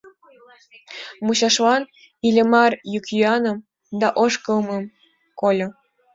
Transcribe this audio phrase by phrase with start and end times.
[1.25, 1.83] Мучашлан
[2.27, 3.57] Иллимар йӱк-йӱаным
[3.99, 4.83] да ошкылмым
[5.39, 5.67] кольо.